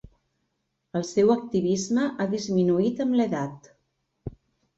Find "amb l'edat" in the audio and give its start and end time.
3.07-3.71